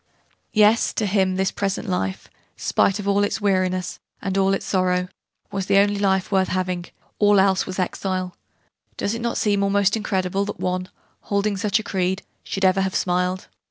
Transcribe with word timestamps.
Yes, 0.51 0.93
to 0.93 1.05
him 1.05 1.35
this 1.35 1.51
present 1.51 1.87
life 1.87 2.27
spite 2.57 2.97
of 2.97 3.07
all 3.07 3.23
its 3.23 3.39
weariness 3.39 3.99
and 4.19 4.35
all 4.35 4.51
its 4.55 4.65
sorrow 4.65 5.09
was 5.51 5.67
the 5.67 5.77
only 5.77 5.99
life 5.99 6.31
worth 6.31 6.47
having: 6.47 6.85
all 7.19 7.39
else 7.39 7.67
was 7.67 7.77
'exile'! 7.77 8.35
Does 8.97 9.13
it 9.13 9.21
not 9.21 9.37
seem 9.37 9.61
almost 9.61 9.95
incredible 9.95 10.43
that 10.45 10.59
one, 10.59 10.89
holding 11.25 11.55
such 11.55 11.77
a 11.77 11.83
creed, 11.83 12.23
should 12.43 12.65
ever 12.65 12.81
have 12.81 12.95
smiled? 12.95 13.47